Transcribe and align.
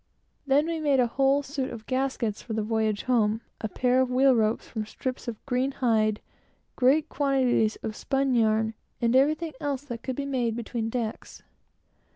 Then 0.47 0.65
we 0.65 0.79
made 0.79 0.99
a 0.99 1.05
whole 1.05 1.43
suit 1.43 1.69
of 1.69 1.85
gaskets 1.85 2.41
for 2.41 2.53
the 2.53 2.63
voyage 2.63 3.03
home, 3.03 3.41
a 3.61 3.69
pair 3.69 4.01
of 4.01 4.09
wheel 4.09 4.33
ropes 4.35 4.67
from 4.67 4.87
strips 4.87 5.27
of 5.27 5.45
green 5.45 5.73
hide, 5.73 6.21
great 6.75 7.07
quantities 7.07 7.75
of 7.83 7.95
spun 7.95 8.33
yarn, 8.33 8.73
and 8.99 9.15
everything 9.15 9.53
else 9.59 9.83
that 9.83 10.01
could 10.01 10.15
be 10.15 10.25
made 10.25 10.55
between 10.55 10.89
decks. 10.89 11.43